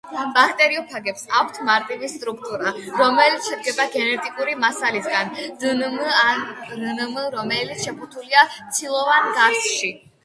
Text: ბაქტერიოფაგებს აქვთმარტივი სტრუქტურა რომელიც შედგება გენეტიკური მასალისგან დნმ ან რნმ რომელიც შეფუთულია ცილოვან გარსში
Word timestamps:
ბაქტერიოფაგებს 0.35 1.25
აქვთმარტივი 1.41 2.07
სტრუქტურა 2.13 2.71
რომელიც 3.01 3.49
შედგება 3.51 3.87
გენეტიკური 3.97 4.57
მასალისგან 4.63 5.29
დნმ 5.65 6.01
ან 6.23 6.43
რნმ 6.81 7.23
რომელიც 7.39 7.87
შეფუთულია 7.89 8.49
ცილოვან 8.65 9.33
გარსში 9.41 9.97